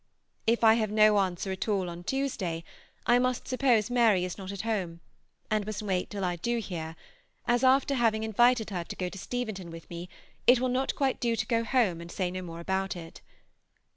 [0.47, 2.63] If I have no answer at all on Tuesday,
[3.05, 4.99] I must suppose Mary is not at home,
[5.51, 6.95] and must wait till I do hear,
[7.47, 10.09] as after having invited her to go to Steventon with me,
[10.47, 13.21] it will not quite do to go home and say no more about it.